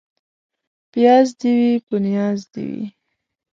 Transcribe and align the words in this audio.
پياز 0.91 1.27
دي 1.39 1.49
وي، 1.59 1.73
په 1.87 1.95
نياز 2.05 2.39
دي 2.53 2.63
وي. 2.71 2.85